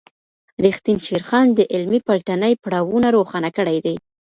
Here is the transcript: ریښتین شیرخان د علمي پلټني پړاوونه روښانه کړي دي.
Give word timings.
ریښتین 0.63 0.97
شیرخان 1.05 1.47
د 1.53 1.59
علمي 1.73 1.99
پلټني 2.07 2.53
پړاوونه 2.63 3.07
روښانه 3.17 3.49
کړي 3.57 3.77
دي. 3.85 3.95